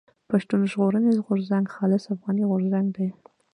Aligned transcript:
پښتون 0.29 0.61
ژغورني 0.71 1.13
غورځنګ 1.25 1.65
خالص 1.75 2.03
افغاني 2.13 2.43
غورځنګ 2.49 2.87
دی. 2.97 3.07